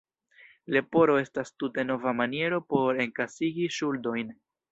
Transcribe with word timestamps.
Leporo 0.75 1.17
estas 1.23 1.51
tute 1.63 1.85
nova 1.91 2.15
maniero 2.21 2.59
por 2.75 3.05
enkasigi 3.05 3.71
ŝuldojn. 3.79 4.35